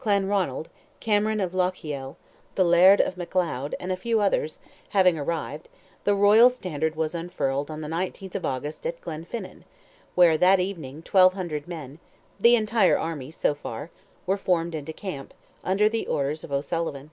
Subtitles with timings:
[0.00, 2.16] Clanronald, Cameron of Lochiel,
[2.54, 5.68] the Laird of McLeod, and a few others, having arrived,
[6.04, 9.64] the royal standard was unfurled on the 19th of August at Glenfinin,
[10.14, 16.06] where that evening twelve hundred men—the entire army so far—were formed into camp, under the
[16.06, 17.10] orders of O'Sullivan.